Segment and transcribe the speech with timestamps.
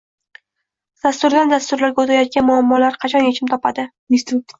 [1.05, 3.87] Dasturdan dasturlarga o‘tayotgan muammolar qachon yechim topadi?